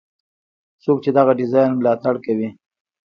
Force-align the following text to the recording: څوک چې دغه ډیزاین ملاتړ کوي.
څوک 0.83 0.97
چې 1.03 1.09
دغه 1.17 1.31
ډیزاین 1.39 1.71
ملاتړ 1.79 2.15
کوي. 2.25 2.49